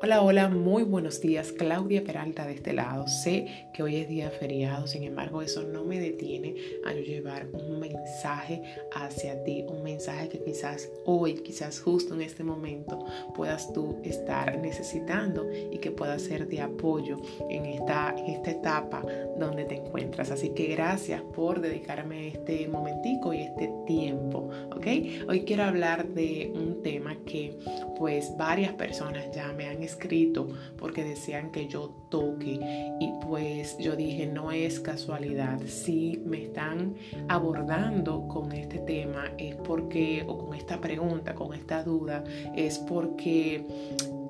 Hola, 0.00 0.22
hola, 0.22 0.48
muy 0.48 0.84
buenos 0.84 1.20
días. 1.20 1.50
Claudia 1.50 2.04
Peralta 2.04 2.46
de 2.46 2.52
este 2.52 2.72
lado. 2.72 3.08
Sé 3.08 3.66
que 3.72 3.82
hoy 3.82 3.96
es 3.96 4.08
día 4.08 4.30
feriado, 4.30 4.86
sin 4.86 5.02
embargo 5.02 5.42
eso 5.42 5.64
no 5.64 5.82
me 5.82 5.98
detiene 5.98 6.54
a 6.86 6.92
llevar 6.92 7.48
un 7.52 7.80
mensaje 7.80 8.62
hacia 8.94 9.42
ti, 9.42 9.64
un 9.68 9.82
mensaje 9.82 10.28
que 10.28 10.40
quizás 10.40 10.88
hoy, 11.04 11.34
quizás 11.34 11.80
justo 11.80 12.14
en 12.14 12.20
este 12.20 12.44
momento 12.44 13.04
puedas 13.34 13.72
tú 13.72 13.96
estar 14.04 14.56
necesitando 14.58 15.48
y 15.72 15.78
que 15.78 15.90
pueda 15.90 16.16
ser 16.20 16.46
de 16.46 16.60
apoyo 16.60 17.20
en 17.50 17.66
esta, 17.66 18.14
esta 18.24 18.52
etapa 18.52 19.04
donde 19.36 19.64
te 19.64 19.74
encuentras. 19.78 20.30
Así 20.30 20.50
que 20.50 20.68
gracias 20.68 21.22
por 21.34 21.60
dedicarme 21.60 22.28
este 22.28 22.68
momentico 22.68 23.34
y 23.34 23.40
este 23.40 23.68
tiempo, 23.84 24.48
¿ok? 24.76 24.86
Hoy 25.28 25.40
quiero 25.44 25.64
hablar 25.64 26.06
de 26.06 26.52
un 26.54 26.84
tema 26.84 27.16
que 27.26 27.58
pues 27.96 28.36
varias 28.36 28.74
personas 28.74 29.28
ya 29.34 29.52
me 29.52 29.66
han 29.66 29.87
escrito 29.88 30.48
porque 30.76 31.04
decían 31.04 31.50
que 31.50 31.66
yo 31.66 31.90
toque. 32.08 32.60
Y 33.00 33.10
pues 33.26 33.76
yo 33.78 33.96
dije 33.96 34.26
no 34.26 34.52
es 34.52 34.80
casualidad. 34.80 35.60
Si 35.66 36.20
me 36.24 36.44
están 36.44 36.94
abordando 37.28 38.28
con 38.28 38.52
este 38.52 38.78
tema 38.78 39.32
es 39.38 39.56
porque 39.56 40.24
o 40.26 40.38
con 40.38 40.54
esta 40.54 40.80
pregunta 40.80 41.34
con 41.34 41.54
esta 41.54 41.82
duda 41.82 42.24
es 42.54 42.78
porque 42.78 43.64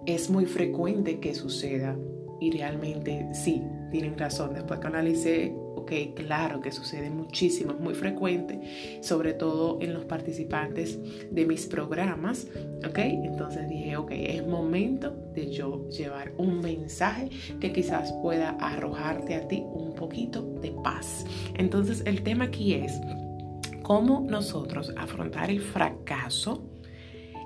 es 0.06 0.30
muy 0.30 0.46
frecuente 0.46 1.20
que 1.20 1.34
suceda. 1.34 1.96
Y 2.40 2.52
realmente 2.52 3.26
sí 3.32 3.62
tienen 3.90 4.16
razón. 4.16 4.54
Después 4.54 4.78
que 4.80 4.86
analicé 4.86 5.54
ok, 5.88 6.14
claro 6.14 6.60
que 6.60 6.70
sucede 6.70 7.10
muchísimo, 7.10 7.74
muy 7.74 7.94
frecuente, 7.94 9.00
sobre 9.02 9.32
todo 9.32 9.78
en 9.80 9.94
los 9.94 10.04
participantes 10.04 10.98
de 11.30 11.46
mis 11.46 11.66
programas, 11.66 12.46
ok, 12.86 12.98
entonces 12.98 13.68
dije, 13.68 13.96
ok, 13.96 14.10
es 14.12 14.46
momento 14.46 15.10
de 15.34 15.50
yo 15.50 15.88
llevar 15.88 16.32
un 16.36 16.60
mensaje 16.60 17.30
que 17.60 17.72
quizás 17.72 18.12
pueda 18.22 18.50
arrojarte 18.60 19.34
a 19.34 19.48
ti 19.48 19.62
un 19.64 19.94
poquito 19.94 20.42
de 20.60 20.72
paz. 20.82 21.24
Entonces 21.54 22.02
el 22.04 22.22
tema 22.22 22.44
aquí 22.44 22.74
es 22.74 22.92
cómo 23.82 24.20
nosotros 24.28 24.92
afrontar 24.96 25.50
el 25.50 25.60
fracaso 25.60 26.68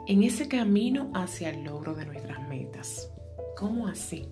en 0.09 0.25
ese 0.25 0.49
camino 0.49 1.13
hacia 1.15 1.51
el 1.51 1.63
logro 1.63 1.95
de 1.95 2.07
nuestras 2.07 2.47
metas. 2.49 3.09
¿Cómo 3.57 3.87
así? 3.87 4.27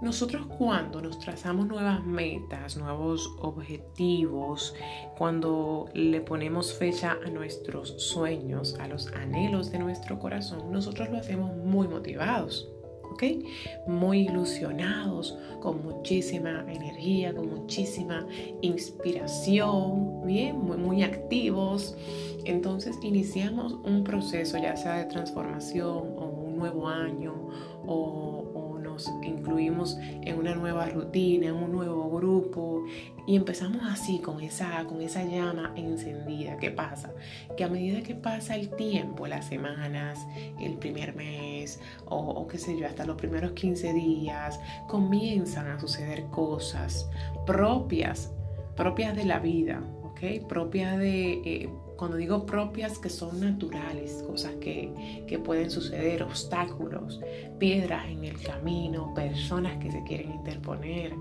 Nosotros 0.00 0.46
cuando 0.46 1.02
nos 1.02 1.18
trazamos 1.18 1.66
nuevas 1.66 2.04
metas, 2.04 2.76
nuevos 2.76 3.34
objetivos, 3.40 4.74
cuando 5.16 5.86
le 5.92 6.20
ponemos 6.20 6.72
fecha 6.72 7.18
a 7.24 7.30
nuestros 7.30 8.00
sueños, 8.00 8.76
a 8.78 8.86
los 8.86 9.08
anhelos 9.08 9.72
de 9.72 9.80
nuestro 9.80 10.18
corazón, 10.20 10.70
nosotros 10.70 11.08
lo 11.10 11.18
hacemos 11.18 11.56
muy 11.56 11.88
motivados. 11.88 12.68
¿ok? 13.10 13.22
Muy 13.86 14.20
ilusionados, 14.20 15.36
con 15.60 15.82
muchísima 15.82 16.64
energía, 16.68 17.34
con 17.34 17.48
muchísima 17.48 18.26
inspiración, 18.60 20.24
bien, 20.24 20.58
muy, 20.58 21.02
activos. 21.02 21.96
Entonces 22.44 22.96
iniciamos 23.02 23.72
un 23.84 24.04
proceso 24.04 24.58
ya 24.58 24.76
sea 24.76 24.96
de 24.98 25.04
transformación 25.04 26.14
o 26.16 26.24
un 26.46 26.58
nuevo 26.58 26.88
año 26.88 27.48
o 27.86 28.47
incluimos 29.22 29.96
en 30.00 30.38
una 30.38 30.54
nueva 30.54 30.86
rutina, 30.86 31.48
en 31.48 31.54
un 31.54 31.72
nuevo 31.72 32.10
grupo 32.10 32.84
y 33.26 33.36
empezamos 33.36 33.82
así 33.84 34.20
con 34.20 34.40
esa, 34.40 34.84
con 34.86 35.02
esa 35.02 35.22
llama 35.24 35.72
encendida. 35.76 36.56
¿Qué 36.56 36.70
pasa? 36.70 37.12
Que 37.56 37.64
a 37.64 37.68
medida 37.68 38.02
que 38.02 38.14
pasa 38.14 38.56
el 38.56 38.70
tiempo, 38.70 39.26
las 39.26 39.46
semanas, 39.46 40.26
el 40.60 40.74
primer 40.78 41.14
mes 41.14 41.80
o, 42.06 42.16
o 42.16 42.46
qué 42.48 42.58
sé 42.58 42.78
yo, 42.78 42.86
hasta 42.86 43.04
los 43.04 43.16
primeros 43.16 43.52
15 43.52 43.92
días, 43.92 44.60
comienzan 44.86 45.68
a 45.68 45.78
suceder 45.78 46.24
cosas 46.26 47.08
propias, 47.46 48.32
propias 48.76 49.14
de 49.14 49.24
la 49.24 49.38
vida, 49.38 49.82
¿ok? 50.02 50.46
Propias 50.48 50.98
de... 50.98 51.32
Eh, 51.44 51.68
cuando 51.98 52.16
digo 52.16 52.46
propias, 52.46 53.00
que 53.00 53.10
son 53.10 53.40
naturales, 53.40 54.22
cosas 54.24 54.52
que, 54.60 55.24
que, 55.26 55.40
pueden 55.40 55.68
suceder, 55.68 56.22
obstáculos, 56.22 57.20
piedras 57.58 58.06
en 58.06 58.24
el 58.24 58.40
camino, 58.40 59.12
personas 59.14 59.82
que 59.82 59.90
se 59.90 60.04
quieren 60.04 60.30
interponer 60.30 61.12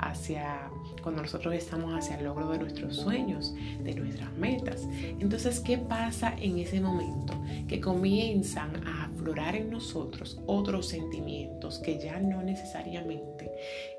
hacia, 0.00 0.68
cuando 1.02 1.22
nosotros 1.22 1.54
estamos 1.54 1.94
hacia 1.94 2.18
el 2.18 2.24
logro 2.24 2.50
de 2.50 2.58
nuestros 2.58 2.96
sueños, 2.96 3.54
de 3.84 3.94
nuestras 3.94 4.32
metas. 4.36 4.88
Entonces, 5.20 5.60
¿qué 5.60 5.78
pasa 5.78 6.34
en 6.36 6.58
ese 6.58 6.80
momento? 6.80 7.40
Que 7.68 7.80
comienzan 7.80 8.84
a 8.84 9.08
aflorar 9.24 9.56
en 9.56 9.70
nosotros 9.70 10.38
otros 10.44 10.86
sentimientos 10.86 11.78
que 11.78 11.98
ya 11.98 12.20
no 12.20 12.42
necesariamente 12.42 13.50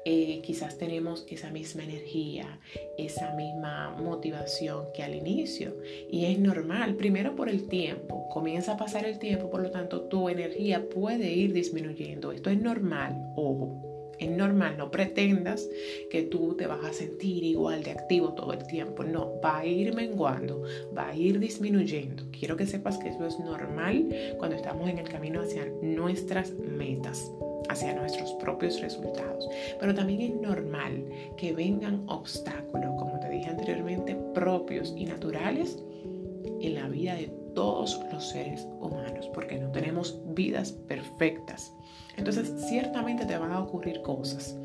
eh, 0.06 0.40
quizás 0.44 0.78
tenemos 0.78 1.26
esa 1.28 1.50
misma 1.50 1.84
energía, 1.84 2.60
esa 3.00 3.34
misma 3.34 3.96
motivación 3.98 4.86
que 4.94 5.02
al 5.02 5.16
inicio. 5.16 5.76
Y 6.12 6.26
es 6.26 6.38
normal, 6.38 6.94
primero 6.94 7.36
por 7.36 7.50
el 7.50 7.68
tiempo, 7.68 8.30
comienza 8.30 8.74
a 8.74 8.78
pasar 8.78 9.06
el 9.06 9.18
tiempo, 9.18 9.50
por 9.50 9.64
lo 9.64 9.72
tanto 9.72 10.02
tu 10.02 10.30
energía 10.30 10.88
puede 10.90 11.32
ir 11.34 11.54
disminuyendo. 11.54 12.32
Esto 12.32 12.52
es 12.52 12.62
normal, 12.62 13.16
ojo. 13.36 13.95
Es 14.20 14.30
normal, 14.30 14.78
no 14.78 14.92
pretendas 14.92 15.68
que 16.10 16.24
tú 16.24 16.56
te 16.56 16.68
vas 16.68 16.84
a 16.84 16.94
sentir 16.94 17.44
igual 17.44 17.84
de 17.84 17.92
activo 17.92 18.34
todo 18.34 18.54
el 18.54 18.66
tiempo. 18.68 19.04
No, 19.04 19.40
va 19.44 19.60
a 19.60 19.66
ir 19.66 19.94
menguando, 19.94 20.64
va 20.96 21.10
a 21.10 21.16
ir 21.16 21.40
disminuyendo. 21.40 22.24
Quiero 22.32 22.56
que 22.56 22.68
sepas 22.68 22.98
que 22.98 23.10
eso 23.10 23.26
es 23.26 23.40
normal 23.40 24.08
cuando 24.38 24.56
estamos 24.56 24.90
en 24.90 25.00
el 25.00 25.10
camino 25.10 25.42
hacia 25.42 25.66
nuestras 25.82 26.52
metas, 26.52 27.32
hacia 27.70 27.94
nuestros 27.94 28.32
propios 28.34 28.80
resultados. 28.82 29.48
Pero 29.80 29.94
también 29.94 30.22
es 30.22 30.36
normal 30.36 31.06
que 31.38 31.54
vengan 31.54 32.04
obstáculos, 32.08 32.96
como 32.98 33.20
te 33.20 33.30
dije 33.30 33.50
anteriormente, 33.50 34.16
propios 34.34 34.94
y 34.96 35.06
naturales 35.06 35.78
en 36.62 36.76
la 36.76 36.88
vida 36.88 37.16
de 37.16 37.32
todos 37.54 38.00
los 38.12 38.30
seres 38.30 38.68
humanos, 38.80 39.30
porque 39.34 39.58
no 39.58 39.72
tenemos 39.72 40.20
vidas 40.36 40.72
perfectas. 40.72 41.74
Entonces, 42.18 42.54
ciertamente 42.68 43.26
te 43.26 43.38
van 43.38 43.52
a 43.52 43.60
ocurrir 43.60 44.02
cosas. 44.02 44.58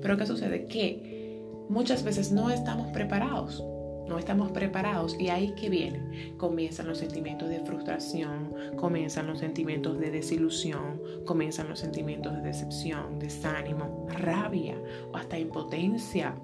Pero 0.00 0.16
¿qué 0.16 0.26
sucede? 0.26 0.66
Que 0.66 1.40
muchas 1.68 2.02
veces 2.02 2.32
no 2.32 2.50
estamos 2.50 2.88
preparados. 2.92 3.64
No 4.08 4.20
estamos 4.20 4.52
preparados 4.52 5.18
y 5.18 5.30
ahí 5.30 5.52
que 5.56 5.68
viene. 5.68 6.34
Comienzan 6.36 6.86
los 6.86 6.98
sentimientos 6.98 7.48
de 7.48 7.58
frustración, 7.60 8.54
comienzan 8.76 9.26
los 9.26 9.40
sentimientos 9.40 9.98
de 9.98 10.12
desilusión, 10.12 11.00
comienzan 11.24 11.68
los 11.68 11.80
sentimientos 11.80 12.32
de 12.36 12.42
decepción, 12.42 13.18
desánimo, 13.18 14.06
rabia 14.08 14.80
o 15.12 15.16
hasta 15.16 15.40
impotencia 15.40 16.36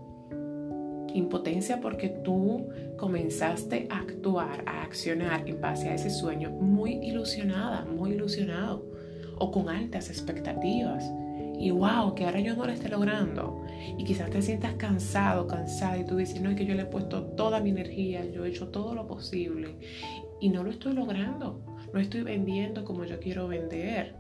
Impotencia 1.15 1.81
porque 1.81 2.09
tú 2.09 2.69
comenzaste 2.97 3.87
a 3.91 3.99
actuar, 3.99 4.65
a 4.67 4.83
accionar 4.83 5.47
en 5.49 5.61
base 5.61 5.89
a 5.89 5.95
ese 5.95 6.11
sueño 6.11 6.51
muy 6.51 6.93
ilusionada, 6.93 7.85
muy 7.85 8.13
ilusionado 8.13 8.92
o 9.39 9.51
con 9.51 9.69
altas 9.69 10.09
expectativas. 10.11 11.05
Y 11.59 11.71
wow, 11.71 12.15
que 12.15 12.25
ahora 12.25 12.41
yo 12.41 12.57
no 12.57 12.67
lo 12.67 12.73
esté 12.73 12.89
logrando. 12.89 13.65
Y 13.97 14.05
quizás 14.05 14.31
te 14.31 14.43
sientas 14.43 14.75
cansado, 14.75 15.47
cansada 15.47 15.99
y 15.99 16.05
tú 16.05 16.17
dices, 16.17 16.41
no, 16.41 16.51
es 16.51 16.57
que 16.57 16.67
yo 16.67 16.75
le 16.75 16.83
he 16.83 16.87
puesto 16.87 17.23
toda 17.23 17.61
mi 17.61 17.71
energía, 17.71 18.25
yo 18.25 18.45
he 18.45 18.49
hecho 18.49 18.69
todo 18.69 18.95
lo 18.95 19.07
posible 19.07 19.77
y 20.41 20.49
no 20.49 20.65
lo 20.65 20.71
estoy 20.71 20.95
logrando. 20.95 21.65
No 21.93 22.01
estoy 22.01 22.23
vendiendo 22.23 22.85
como 22.85 23.05
yo 23.05 23.21
quiero 23.21 23.49
vender. 23.49 24.17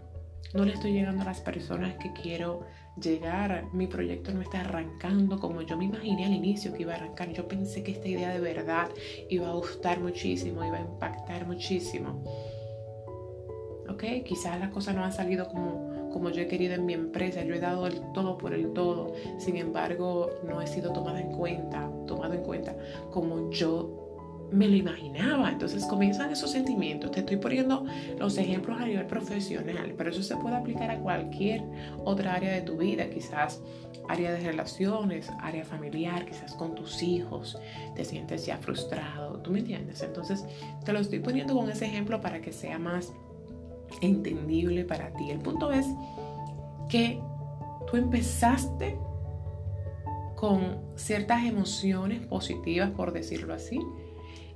No 0.54 0.64
le 0.64 0.74
estoy 0.74 0.92
llegando 0.92 1.22
a 1.22 1.24
las 1.24 1.40
personas 1.40 1.96
que 1.96 2.12
quiero 2.12 2.66
llegar, 3.00 3.64
mi 3.72 3.86
proyecto 3.86 4.32
no 4.32 4.42
está 4.42 4.60
arrancando 4.60 5.38
como 5.38 5.62
yo 5.62 5.76
me 5.78 5.86
imaginé 5.86 6.26
al 6.26 6.34
inicio 6.34 6.72
que 6.72 6.82
iba 6.82 6.92
a 6.92 6.96
arrancar. 6.96 7.32
Yo 7.32 7.48
pensé 7.48 7.82
que 7.82 7.92
esta 7.92 8.08
idea 8.08 8.30
de 8.30 8.40
verdad 8.40 8.90
iba 9.30 9.48
a 9.48 9.54
gustar 9.54 10.00
muchísimo, 10.00 10.64
iba 10.64 10.76
a 10.76 10.82
impactar 10.82 11.46
muchísimo. 11.46 12.22
¿Ok? 13.88 14.04
Quizás 14.24 14.58
las 14.58 14.70
cosas 14.70 14.94
no 14.94 15.04
han 15.04 15.12
salido 15.12 15.48
como, 15.48 16.10
como 16.12 16.30
yo 16.30 16.42
he 16.42 16.46
querido 16.46 16.74
en 16.74 16.86
mi 16.86 16.94
empresa. 16.94 17.44
Yo 17.44 17.54
he 17.54 17.60
dado 17.60 17.86
el 17.86 18.00
todo 18.12 18.38
por 18.38 18.54
el 18.54 18.72
todo. 18.72 19.12
Sin 19.38 19.56
embargo, 19.56 20.30
no 20.46 20.60
he 20.60 20.66
sido 20.66 20.92
tomada 20.92 21.20
en 21.20 21.32
cuenta, 21.32 21.90
tomado 22.06 22.34
en 22.34 22.42
cuenta 22.42 22.76
como 23.10 23.50
yo 23.50 24.02
me 24.52 24.68
lo 24.68 24.76
imaginaba. 24.76 25.50
Entonces 25.50 25.84
comienzan 25.86 26.30
esos 26.30 26.50
sentimientos. 26.50 27.10
Te 27.10 27.20
estoy 27.20 27.38
poniendo 27.38 27.84
los 28.18 28.36
ejemplos 28.38 28.80
a 28.80 28.86
nivel 28.86 29.06
profesional, 29.06 29.94
pero 29.96 30.10
eso 30.10 30.22
se 30.22 30.36
puede 30.36 30.56
aplicar 30.56 30.90
a 30.90 30.98
cualquier 30.98 31.62
otra 32.04 32.34
área 32.34 32.52
de 32.52 32.62
tu 32.62 32.76
vida, 32.76 33.08
quizás 33.08 33.62
área 34.08 34.32
de 34.32 34.40
relaciones, 34.40 35.30
área 35.40 35.64
familiar, 35.64 36.26
quizás 36.26 36.54
con 36.54 36.74
tus 36.74 37.02
hijos, 37.02 37.58
te 37.94 38.04
sientes 38.04 38.44
ya 38.44 38.58
frustrado, 38.58 39.38
¿tú 39.38 39.50
me 39.50 39.60
entiendes? 39.60 40.02
Entonces 40.02 40.44
te 40.84 40.92
lo 40.92 40.98
estoy 40.98 41.20
poniendo 41.20 41.54
con 41.54 41.70
ese 41.70 41.86
ejemplo 41.86 42.20
para 42.20 42.40
que 42.40 42.52
sea 42.52 42.78
más 42.78 43.12
entendible 44.00 44.84
para 44.84 45.12
ti. 45.14 45.30
El 45.30 45.38
punto 45.38 45.72
es 45.72 45.86
que 46.88 47.20
tú 47.90 47.96
empezaste 47.96 48.98
con 50.36 50.78
ciertas 50.96 51.44
emociones 51.44 52.26
positivas, 52.26 52.90
por 52.90 53.12
decirlo 53.12 53.54
así, 53.54 53.78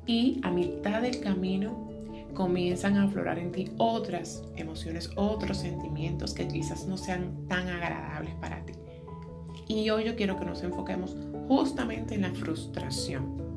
y 0.07 0.41
a 0.43 0.51
mitad 0.51 1.03
del 1.03 1.21
camino 1.21 1.87
comienzan 2.35 2.97
a 2.97 3.05
aflorar 3.05 3.39
en 3.39 3.51
ti 3.51 3.71
otras 3.79 4.45
emociones, 4.57 5.11
otros 5.17 5.59
sentimientos 5.59 6.35
que 6.35 6.47
quizás 6.47 6.87
no 6.87 6.97
sean 6.97 7.47
tan 7.49 7.69
agradables 7.69 8.35
para 8.35 8.65
ti. 8.65 8.75
Y 9.69 9.91
hoy 9.91 10.05
yo 10.05 10.15
quiero 10.15 10.39
que 10.39 10.45
nos 10.45 10.63
enfoquemos 10.63 11.17
justamente 11.49 12.15
en 12.15 12.23
la 12.23 12.31
frustración. 12.33 13.56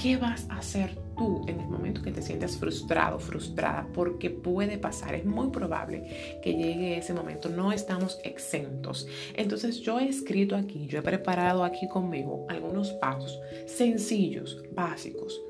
¿Qué 0.00 0.16
vas 0.16 0.46
a 0.48 0.58
hacer 0.58 0.96
tú 1.16 1.44
en 1.46 1.60
el 1.60 1.68
momento 1.68 2.00
que 2.00 2.10
te 2.10 2.22
sientes 2.22 2.56
frustrado, 2.56 3.18
frustrada? 3.18 3.86
Porque 3.92 4.30
puede 4.30 4.78
pasar, 4.78 5.14
es 5.14 5.24
muy 5.24 5.50
probable 5.50 6.38
que 6.42 6.54
llegue 6.54 6.96
ese 6.96 7.12
momento, 7.12 7.48
no 7.48 7.72
estamos 7.72 8.18
exentos. 8.24 9.06
Entonces 9.34 9.80
yo 9.80 10.00
he 10.00 10.08
escrito 10.08 10.56
aquí, 10.56 10.86
yo 10.86 11.00
he 11.00 11.02
preparado 11.02 11.64
aquí 11.64 11.88
conmigo 11.88 12.46
algunos 12.48 12.92
pasos 12.92 13.38
sencillos, 13.66 14.62
básicos, 14.72 15.40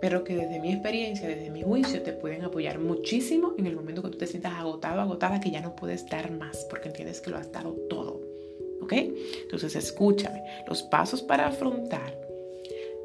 pero 0.00 0.24
que 0.24 0.34
desde 0.34 0.60
mi 0.60 0.72
experiencia, 0.72 1.28
desde 1.28 1.50
mi 1.50 1.62
juicio, 1.62 2.02
te 2.02 2.12
pueden 2.12 2.42
apoyar 2.42 2.78
muchísimo 2.78 3.54
en 3.58 3.66
el 3.66 3.76
momento 3.76 4.02
que 4.02 4.08
tú 4.08 4.18
te 4.18 4.26
sientas 4.26 4.54
agotado, 4.54 5.00
agotada, 5.02 5.40
que 5.40 5.50
ya 5.50 5.60
no 5.60 5.76
puedes 5.76 6.06
dar 6.06 6.30
más, 6.30 6.66
porque 6.70 6.88
entiendes 6.88 7.20
que 7.20 7.30
lo 7.30 7.36
has 7.36 7.52
dado 7.52 7.72
todo. 7.90 8.22
¿Ok? 8.80 8.94
Entonces 9.42 9.76
escúchame, 9.76 10.42
los 10.66 10.82
pasos 10.82 11.20
para 11.20 11.48
afrontar 11.48 12.18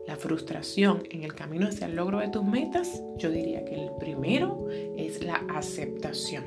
la 0.07 0.15
frustración 0.15 1.03
en 1.09 1.23
el 1.23 1.33
camino 1.33 1.67
hacia 1.67 1.87
el 1.87 1.95
logro 1.95 2.19
de 2.19 2.29
tus 2.29 2.43
metas, 2.43 3.01
yo 3.17 3.31
diría 3.31 3.65
que 3.65 3.75
el 3.75 3.91
primero 3.99 4.67
es 4.95 5.23
la 5.23 5.43
aceptación. 5.49 6.43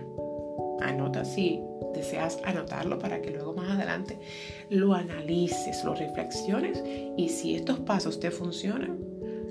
Anota 0.80 1.24
si 1.24 1.60
deseas 1.94 2.38
anotarlo 2.44 2.98
para 2.98 3.20
que 3.20 3.30
luego 3.30 3.54
más 3.54 3.70
adelante 3.70 4.18
lo 4.70 4.94
analices, 4.94 5.84
lo 5.84 5.94
reflexiones 5.94 6.82
y 7.16 7.28
si 7.28 7.56
estos 7.56 7.80
pasos 7.80 8.20
te 8.20 8.30
funcionan, 8.30 8.98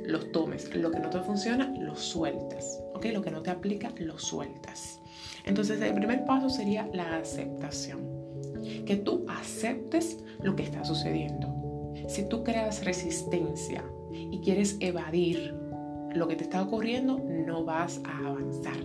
los 0.06 0.31
tomes. 0.31 0.74
Lo 0.74 0.89
que 0.89 1.00
no 1.00 1.10
te 1.10 1.19
funciona, 1.19 1.74
lo 1.77 1.95
sueltas. 1.95 2.81
¿Ok? 2.94 3.07
Lo 3.13 3.21
que 3.21 3.31
no 3.31 3.42
te 3.42 3.51
aplica, 3.51 3.92
lo 3.98 4.18
sueltas. 4.18 5.01
Entonces 5.45 5.81
el 5.81 5.94
primer 5.94 6.25
paso 6.25 6.50
sería 6.50 6.89
la 6.94 7.18
aceptación. 7.18 8.00
Que 8.86 8.95
tú 8.95 9.25
aceptes 9.27 10.18
lo 10.42 10.56
que 10.56 10.63
está 10.63 10.86
sucediendo. 10.86 11.94
Si 12.07 12.27
tú 12.27 12.44
creas 12.44 12.86
resistencia 12.86 13.83
y 14.31 14.40
quieres 14.40 14.78
evadir 14.80 15.54
lo 16.14 16.28
que 16.28 16.36
te 16.36 16.44
está 16.44 16.62
ocurriendo, 16.62 17.19
no 17.19 17.64
vas 17.64 18.02
a 18.06 18.28
avanzar. 18.28 18.78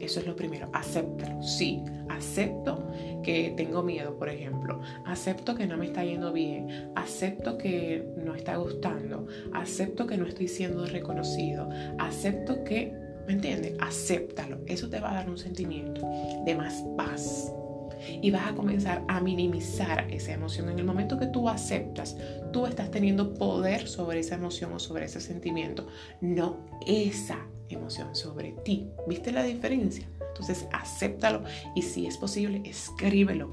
Eso 0.00 0.20
es 0.20 0.26
lo 0.26 0.36
primero, 0.36 0.68
acéptalo. 0.72 1.42
Sí, 1.42 1.82
acepto 2.08 2.90
que 3.22 3.54
tengo 3.56 3.82
miedo, 3.82 4.18
por 4.18 4.28
ejemplo. 4.28 4.80
Acepto 5.06 5.54
que 5.54 5.66
no 5.66 5.76
me 5.76 5.86
está 5.86 6.04
yendo 6.04 6.32
bien. 6.32 6.90
Acepto 6.94 7.56
que 7.56 8.06
no 8.16 8.34
está 8.34 8.56
gustando. 8.56 9.26
Acepto 9.52 10.06
que 10.06 10.18
no 10.18 10.26
estoy 10.26 10.48
siendo 10.48 10.84
reconocido. 10.86 11.70
Acepto 11.98 12.64
que, 12.64 12.92
¿me 13.26 13.34
entiendes? 13.34 13.76
Acéptalo. 13.80 14.58
Eso 14.66 14.90
te 14.90 15.00
va 15.00 15.12
a 15.12 15.14
dar 15.14 15.30
un 15.30 15.38
sentimiento 15.38 16.06
de 16.44 16.54
más 16.54 16.84
paz 16.96 17.54
y 18.08 18.30
vas 18.30 18.48
a 18.48 18.54
comenzar 18.54 19.04
a 19.08 19.20
minimizar 19.20 20.06
esa 20.10 20.32
emoción. 20.32 20.68
En 20.68 20.78
el 20.78 20.84
momento 20.84 21.18
que 21.18 21.26
tú 21.26 21.48
aceptas, 21.48 22.16
tú 22.52 22.66
estás 22.66 22.90
teniendo 22.90 23.34
poder 23.34 23.86
sobre 23.88 24.20
esa 24.20 24.36
emoción 24.36 24.72
o 24.72 24.78
sobre 24.78 25.06
ese 25.06 25.20
sentimiento, 25.20 25.86
no 26.20 26.66
esa 26.86 27.38
emoción 27.68 28.14
sobre 28.14 28.52
ti. 28.64 28.88
¿Viste 29.06 29.32
la 29.32 29.42
diferencia? 29.42 30.08
Entonces, 30.28 30.66
acéptalo 30.72 31.42
y 31.74 31.82
si 31.82 32.06
es 32.06 32.16
posible, 32.16 32.62
escríbelo, 32.64 33.52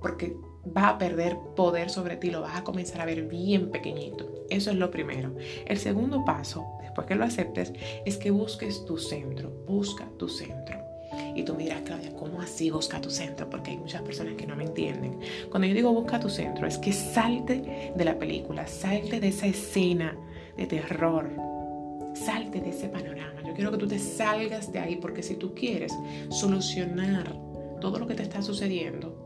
porque 0.00 0.34
va 0.64 0.88
a 0.88 0.98
perder 0.98 1.36
poder 1.54 1.90
sobre 1.90 2.16
ti, 2.16 2.30
lo 2.30 2.40
vas 2.40 2.56
a 2.56 2.64
comenzar 2.64 3.00
a 3.00 3.04
ver 3.04 3.26
bien 3.26 3.70
pequeñito. 3.70 4.46
Eso 4.50 4.70
es 4.70 4.76
lo 4.76 4.90
primero. 4.90 5.34
El 5.66 5.78
segundo 5.78 6.24
paso, 6.24 6.66
después 6.80 7.06
que 7.06 7.14
lo 7.14 7.24
aceptes, 7.24 7.72
es 8.04 8.16
que 8.16 8.30
busques 8.30 8.84
tu 8.84 8.96
centro, 8.98 9.50
busca 9.66 10.08
tu 10.18 10.28
centro. 10.28 10.83
Y 11.34 11.42
tú 11.42 11.54
miras, 11.54 11.82
Claudia, 11.82 12.14
¿cómo 12.14 12.40
así 12.40 12.70
busca 12.70 13.00
tu 13.00 13.10
centro? 13.10 13.50
Porque 13.50 13.72
hay 13.72 13.76
muchas 13.76 14.02
personas 14.02 14.34
que 14.34 14.46
no 14.46 14.54
me 14.54 14.64
entienden. 14.64 15.18
Cuando 15.50 15.66
yo 15.66 15.74
digo 15.74 15.92
busca 15.92 16.20
tu 16.20 16.30
centro, 16.30 16.66
es 16.66 16.78
que 16.78 16.92
salte 16.92 17.92
de 17.94 18.04
la 18.04 18.18
película, 18.18 18.66
salte 18.66 19.20
de 19.20 19.28
esa 19.28 19.46
escena 19.46 20.16
de 20.56 20.66
terror, 20.66 21.30
salte 22.14 22.60
de 22.60 22.70
ese 22.70 22.88
panorama. 22.88 23.42
Yo 23.44 23.54
quiero 23.54 23.72
que 23.72 23.78
tú 23.78 23.88
te 23.88 23.98
salgas 23.98 24.72
de 24.72 24.78
ahí 24.78 24.96
porque 24.96 25.22
si 25.22 25.34
tú 25.34 25.54
quieres 25.54 25.92
solucionar 26.30 27.36
todo 27.80 27.98
lo 27.98 28.06
que 28.06 28.14
te 28.14 28.22
está 28.22 28.40
sucediendo, 28.40 29.24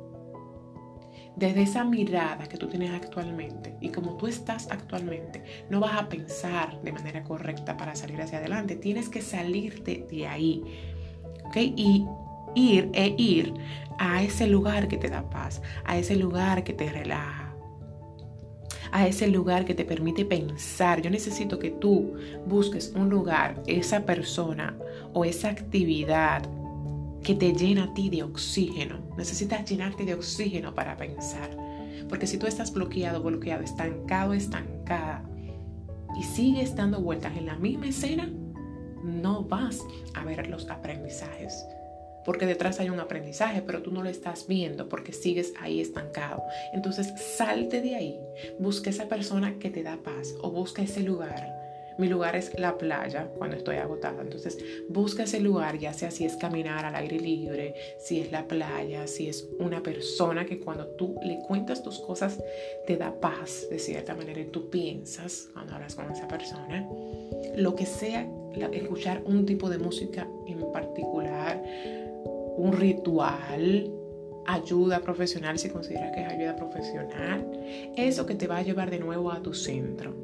desde 1.37 1.63
esa 1.63 1.85
mirada 1.85 2.49
que 2.49 2.57
tú 2.57 2.67
tienes 2.67 2.91
actualmente 2.91 3.77
y 3.81 3.91
como 3.91 4.17
tú 4.17 4.27
estás 4.27 4.69
actualmente, 4.73 5.45
no 5.71 5.79
vas 5.79 5.97
a 5.97 6.09
pensar 6.09 6.83
de 6.83 6.91
manera 6.91 7.23
correcta 7.23 7.77
para 7.77 7.95
salir 7.95 8.21
hacia 8.21 8.39
adelante. 8.39 8.75
Tienes 8.75 9.09
que 9.09 9.23
salirte 9.23 10.05
de 10.11 10.27
ahí 10.27 10.65
y 11.57 12.07
ir 12.55 12.91
e 12.93 13.15
ir 13.17 13.55
a 13.99 14.23
ese 14.23 14.47
lugar 14.47 14.89
que 14.89 14.97
te 14.97 15.09
da 15.09 15.29
paz, 15.29 15.61
a 15.85 15.99
ese 15.99 16.17
lugar 16.17 16.65
que 16.65 16.73
te 16.73 16.91
relaja, 16.91 17.55
a 18.93 19.07
ese 19.07 19.29
lugar 19.29 19.65
que 19.65 19.75
te 19.75 19.85
permite 19.85 20.25
pensar. 20.25 21.03
Yo 21.03 21.11
necesito 21.11 21.59
que 21.59 21.71
tú 21.71 22.15
busques 22.47 22.93
un 22.95 23.11
lugar, 23.11 23.63
esa 23.67 24.05
persona 24.07 24.77
o 25.13 25.25
esa 25.25 25.49
actividad 25.49 26.43
que 27.23 27.35
te 27.35 27.53
llena 27.53 27.85
a 27.85 27.95
ti 27.95 28.09
de 28.09 28.23
oxígeno. 28.23 29.01
Necesitas 29.17 29.69
llenarte 29.69 30.05
de 30.05 30.15
oxígeno 30.15 30.75
para 30.75 30.97
pensar. 30.97 31.51
Porque 32.09 32.27
si 32.27 32.39
tú 32.39 32.47
estás 32.47 32.73
bloqueado, 32.73 33.23
bloqueado, 33.23 33.63
estancado, 33.63 34.33
estancada 34.33 35.29
y 36.19 36.23
sigues 36.23 36.75
dando 36.75 37.01
vueltas 37.01 37.37
en 37.37 37.47
la 37.47 37.57
misma 37.57 37.89
escena, 37.89 38.31
no 39.03 39.43
vas 39.43 39.85
a 40.15 40.25
ver 40.25 40.49
los 40.49 40.69
aprendizajes. 40.71 41.67
Porque 42.25 42.47
detrás 42.47 42.79
hay 42.79 42.91
un 42.91 43.01
aprendizaje, 43.01 43.63
pero 43.63 43.83
tú 43.83 43.91
no 43.91 44.03
lo 44.03 44.11
estás 44.11 44.47
viendo 44.47 44.89
porque 44.89 45.13
sigues 45.13 45.55
ahí 45.61 45.81
estancado. 45.81 46.43
Entonces 46.75 47.13
salte 47.37 47.81
de 47.81 47.97
ahí, 47.97 48.21
busca 48.59 48.91
esa 48.91 49.09
persona 49.09 49.59
que 49.59 49.71
te 49.71 49.83
da 49.83 49.97
paz 49.97 50.35
o 50.43 50.51
busca 50.51 50.83
ese 50.83 51.03
lugar 51.03 51.58
mi 51.99 52.09
lugar 52.09 52.37
es 52.37 52.59
la 52.59 52.79
playa 52.79 53.29
cuando 53.37 53.57
estoy 53.57 53.77
agotada. 53.77 54.23
Entonces 54.23 54.59
busca 54.89 55.25
ese 55.25 55.41
lugar, 55.41 55.79
ya 55.79 55.93
sea 55.93 56.11
si 56.11 56.25
es 56.25 56.37
caminar 56.37 56.85
al 56.85 56.95
aire 56.95 57.19
libre, 57.19 57.75
si 57.99 58.21
es 58.21 58.33
la 58.33 58.47
playa, 58.47 59.07
si 59.07 59.29
es 59.29 59.49
una 59.59 59.83
persona 59.83 60.47
que 60.47 60.61
cuando 60.61 60.87
tú 60.87 61.17
le 61.23 61.41
cuentas 61.47 61.83
tus 61.83 61.99
cosas 61.99 62.43
te 62.87 62.97
da 62.97 63.21
paz 63.21 63.67
de 63.69 63.79
cierta 63.79 64.15
manera 64.15 64.41
y 64.41 64.47
tú 64.47 64.71
piensas 64.71 65.49
cuando 65.53 65.75
hablas 65.75 65.95
con 65.95 66.11
esa 66.11 66.29
persona. 66.29 66.89
Lo 67.57 67.75
que 67.75 67.87
sea, 67.87 68.29
escuchar 68.73 69.23
un 69.25 69.45
tipo 69.45 69.69
de 69.69 69.79
música 69.79 70.29
en 70.47 70.73
particular, 70.73 71.63
un 72.57 72.73
ritual, 72.73 73.93
ayuda 74.47 75.01
profesional 75.01 75.59
si 75.59 75.69
consideras 75.69 76.13
que 76.13 76.23
es 76.23 76.29
ayuda 76.29 76.57
profesional, 76.57 77.47
eso 77.97 78.25
que 78.25 78.35
te 78.35 78.47
va 78.47 78.59
a 78.59 78.63
llevar 78.63 78.91
de 78.91 78.99
nuevo 78.99 79.31
a 79.31 79.43
tu 79.43 79.53
centro. 79.53 80.15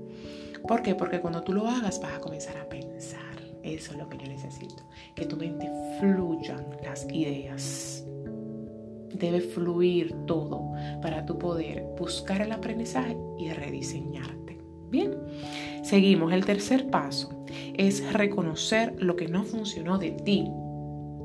¿Por 0.67 0.83
qué? 0.83 0.95
Porque 0.95 1.21
cuando 1.21 1.43
tú 1.43 1.53
lo 1.53 1.69
hagas 1.69 2.01
vas 2.01 2.15
a 2.15 2.21
comenzar 2.21 2.57
a 2.57 2.69
pensar. 2.69 3.21
Eso 3.63 3.93
es 3.93 3.99
lo 3.99 4.09
que 4.09 4.19
yo 4.19 4.27
necesito. 4.27 4.83
Que 5.15 5.27
tu 5.27 5.37
mente 5.37 5.71
fluyan 6.01 6.67
las 6.83 7.07
ideas. 7.11 8.05
Debe 9.13 9.41
fluir 9.41 10.15
todo 10.27 10.73
para 11.03 11.25
tu 11.25 11.39
poder 11.39 11.85
buscar 11.99 12.41
el 12.41 12.53
aprendizaje 12.53 13.17
y 13.39 13.51
rediseñarte. 13.51 14.59
Bien, 14.91 15.15
seguimos. 15.83 16.33
El 16.33 16.45
tercer 16.45 16.89
paso 16.89 17.45
es 17.75 18.13
reconocer 18.13 18.95
lo 18.99 19.17
que 19.17 19.29
no 19.29 19.45
funcionó 19.45 19.99
de 19.99 20.13
ti. 20.13 20.49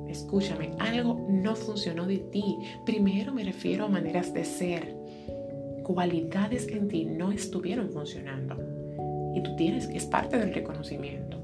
Escúchame, 0.08 0.72
algo 0.80 1.26
no 1.30 1.56
funcionó 1.56 2.06
de 2.06 2.18
ti. 2.18 2.58
Primero 2.86 3.34
me 3.34 3.44
refiero 3.44 3.86
a 3.86 3.90
maneras 3.90 4.34
de 4.34 4.44
ser. 4.44 4.98
Cualidades 5.84 6.68
en 6.68 6.88
ti 6.88 7.06
no 7.06 7.32
estuvieron 7.32 7.90
funcionando 7.90 8.79
y 9.36 9.42
tú 9.42 9.56
tienes, 9.56 9.88
que 9.88 9.98
es 9.98 10.06
parte 10.06 10.38
del 10.38 10.54
reconocimiento. 10.54 11.42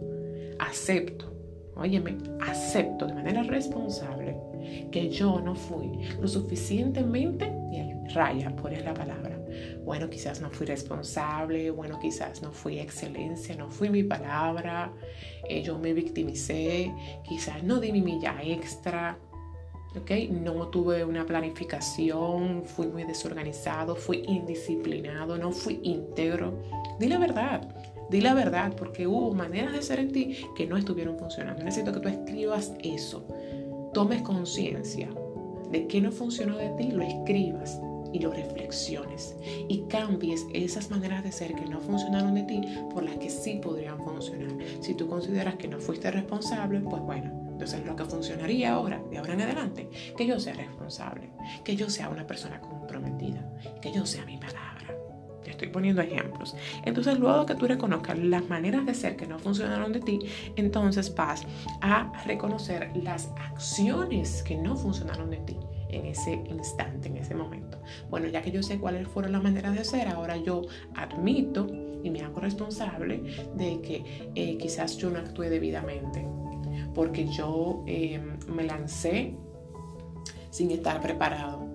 Acepto, 0.60 1.34
óyeme, 1.76 2.18
acepto 2.42 3.08
de 3.08 3.14
manera 3.14 3.44
responsable 3.44 4.36
que 4.92 5.10
yo 5.10 5.40
no 5.42 5.56
fui 5.56 5.92
lo 6.20 6.28
suficientemente, 6.28 7.52
y 7.72 8.14
raya, 8.14 8.56
pones 8.56 8.84
la 8.84 8.94
palabra. 8.94 9.40
Bueno, 9.84 10.10
quizás 10.10 10.42
no 10.42 10.50
fui 10.50 10.66
responsable, 10.66 11.70
bueno, 11.72 12.00
quizás 12.00 12.42
no 12.42 12.52
fui 12.52 12.80
excelencia, 12.80 13.56
no 13.56 13.70
fui 13.70 13.90
mi 13.90 14.04
palabra, 14.04 14.92
eh, 15.48 15.62
yo 15.62 15.78
me 15.78 15.94
victimicé, 15.94 16.92
quizás 17.28 17.64
no 17.64 17.80
di 17.80 17.92
mi 17.92 18.02
milla 18.02 18.36
extra, 18.44 19.18
¿ok? 19.96 20.12
No 20.32 20.68
tuve 20.68 21.06
una 21.06 21.26
planificación, 21.26 22.64
fui 22.66 22.88
muy 22.88 23.04
desorganizado, 23.04 23.96
fui 23.96 24.24
indisciplinado, 24.28 25.38
no 25.38 25.52
fui 25.52 25.80
íntegro. 25.84 26.62
Di 27.00 27.08
la 27.08 27.18
verdad, 27.18 27.68
di 28.10 28.22
la 28.22 28.34
verdad, 28.34 28.74
porque 28.76 29.08
hubo 29.08 29.34
maneras 29.34 29.74
de 29.74 29.82
ser 29.82 30.00
en 30.00 30.12
ti 30.12 30.38
que 30.56 30.68
no 30.68 30.78
estuvieron 30.78 31.18
funcionando. 31.18 31.64
Necesito 31.64 31.92
que 31.92 32.00
tú 32.00 32.08
escribas 32.08 32.74
eso, 32.84 33.28
tomes 33.94 34.22
conciencia 34.22 35.10
de 35.72 35.88
qué 35.88 36.00
no 36.00 36.12
funcionó 36.12 36.58
de 36.58 36.70
ti, 36.78 36.92
lo 36.92 37.02
escribas 37.02 37.80
y 38.14 38.20
lo 38.20 38.32
reflexiones 38.32 39.36
y 39.68 39.82
cambies 39.90 40.46
esas 40.54 40.90
maneras 40.90 41.24
de 41.24 41.34
ser 41.34 41.54
que 41.54 41.66
no 41.66 41.82
funcionaron 41.82 42.36
de 42.36 42.44
ti 42.44 42.62
por 42.94 43.04
las 43.04 43.18
que 43.18 43.30
sí 43.30 43.60
podrían 43.62 44.02
funcionar. 44.02 44.52
Si 44.80 44.94
tú 44.94 45.08
consideras 45.08 45.56
que 45.56 45.68
no 45.68 45.80
fuiste 45.80 46.10
responsable, 46.12 46.80
pues 46.80 47.02
bueno, 47.02 47.32
Entonces, 47.52 47.86
lo 47.86 47.96
que 47.96 48.04
funcionaría 48.04 48.74
ahora, 48.74 49.02
de 49.10 49.18
ahora 49.18 49.34
en 49.34 49.42
adelante, 49.42 49.90
que 50.18 50.28
yo 50.28 50.40
sea 50.42 50.54
responsable, 50.54 51.30
que 51.64 51.78
yo 51.78 51.90
sea 51.90 52.10
una 52.10 52.28
persona 52.28 52.60
comprometida, 52.60 53.50
que 53.82 53.94
yo 53.94 54.06
sea 54.06 54.26
mi 54.26 54.38
palabra. 54.38 54.95
Te 55.46 55.52
estoy 55.52 55.68
poniendo 55.68 56.02
ejemplos. 56.02 56.56
Entonces, 56.84 57.20
luego 57.20 57.46
que 57.46 57.54
tú 57.54 57.68
reconozcas 57.68 58.18
las 58.18 58.50
maneras 58.50 58.86
de 58.86 58.96
ser 58.96 59.16
que 59.16 59.28
no 59.28 59.38
funcionaron 59.38 59.94
de 59.94 60.00
ti, 60.00 60.20
entonces 60.56 61.14
vas 61.14 61.44
a 61.82 62.12
reconocer 62.26 62.92
las 62.96 63.30
acciones 63.38 64.42
que 64.42 64.58
no 64.58 64.76
funcionaron 64.76 65.30
de 65.30 65.38
ti 65.38 65.56
en 65.90 66.08
ese 66.08 66.34
instante, 66.50 67.10
en 67.10 67.18
ese 67.18 67.36
momento. 67.36 67.80
Bueno, 68.10 68.28
ya 68.28 68.42
que 68.42 68.52
yo 68.52 68.64
sé 68.64 68.80
cuáles 68.80 69.08
fueron 69.08 69.34
las 69.34 69.44
maneras 69.44 69.76
de 69.76 69.84
ser, 69.86 70.08
ahora 70.08 70.36
yo 70.38 70.64
admito 70.96 71.68
y 72.04 72.10
me 72.10 72.22
hago 72.22 72.40
responsable 72.40 73.22
de 73.56 73.82
que 73.82 74.32
eh, 74.34 74.58
quizás 74.58 74.98
yo 74.98 75.12
no 75.12 75.20
actué 75.20 75.50
debidamente, 75.50 76.26
porque 76.96 77.28
yo 77.28 77.84
em, 77.86 78.40
me 78.48 78.64
lancé 78.64 79.36
sin 80.50 80.72
estar 80.72 81.02
preparado, 81.02 81.68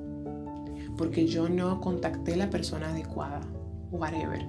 porque 0.97 1.27
yo 1.27 1.49
no 1.49 1.81
contacté 1.81 2.37
la 2.37 2.51
persona 2.51 2.91
adecuada, 2.91 3.41
whatever. 3.91 4.41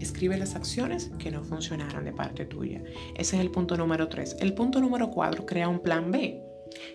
Escribe 0.00 0.38
las 0.38 0.54
acciones 0.54 1.10
que 1.18 1.30
no 1.30 1.44
funcionaron 1.44 2.04
de 2.04 2.12
parte 2.12 2.46
tuya. 2.46 2.82
Ese 3.16 3.36
es 3.36 3.42
el 3.42 3.50
punto 3.50 3.76
número 3.76 4.08
tres. 4.08 4.36
El 4.40 4.54
punto 4.54 4.80
número 4.80 5.10
cuatro, 5.10 5.44
crea 5.44 5.68
un 5.68 5.80
plan 5.80 6.10
B. 6.10 6.42